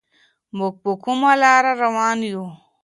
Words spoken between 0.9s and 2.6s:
کومه لاره روان يو؟